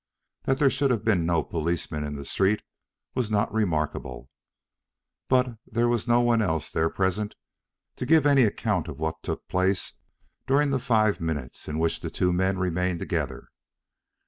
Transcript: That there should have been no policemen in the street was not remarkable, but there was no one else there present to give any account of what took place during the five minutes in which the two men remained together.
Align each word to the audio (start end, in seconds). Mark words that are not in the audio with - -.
That 0.45 0.57
there 0.57 0.71
should 0.71 0.89
have 0.89 1.05
been 1.05 1.27
no 1.27 1.43
policemen 1.43 2.03
in 2.03 2.15
the 2.15 2.25
street 2.25 2.63
was 3.13 3.29
not 3.29 3.53
remarkable, 3.53 4.31
but 5.27 5.59
there 5.67 5.87
was 5.87 6.07
no 6.07 6.21
one 6.21 6.41
else 6.41 6.71
there 6.71 6.89
present 6.89 7.35
to 7.97 8.07
give 8.07 8.25
any 8.25 8.41
account 8.43 8.87
of 8.87 8.97
what 8.97 9.21
took 9.21 9.47
place 9.47 9.93
during 10.47 10.71
the 10.71 10.79
five 10.79 11.21
minutes 11.21 11.67
in 11.67 11.77
which 11.77 11.99
the 11.99 12.09
two 12.09 12.33
men 12.33 12.57
remained 12.57 12.97
together. 12.97 13.49